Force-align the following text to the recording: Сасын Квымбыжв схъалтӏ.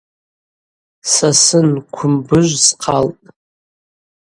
Сасын 1.13 1.69
Квымбыжв 1.93 2.57
схъалтӏ. 2.65 3.25